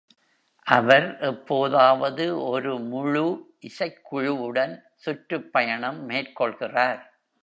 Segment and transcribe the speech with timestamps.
[0.67, 3.23] அவர் எப்போதாவது ஒரு முழு
[3.61, 7.01] இசைக்குழுவுடன் சுற்றுப்பயணம் மேற்கொள்கிறார்.